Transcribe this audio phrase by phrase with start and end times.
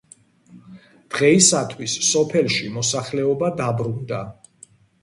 [1.17, 4.27] დღეისათვის სოფელში მოსახლეობა დაბრუნდა.